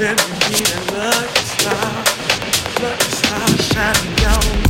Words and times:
Let 0.00 0.16
me 0.16 0.32
be 0.48 0.62
the 0.62 0.80
lucky 0.96 1.44
star, 1.44 1.90
lucky 2.82 3.10
star 3.10 3.48
shining 3.58 4.16
down. 4.16 4.69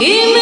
И 0.00 0.37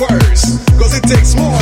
worse. 0.00 0.56
Cause 0.78 0.96
it 0.96 1.02
takes 1.04 1.34
more 1.34 1.59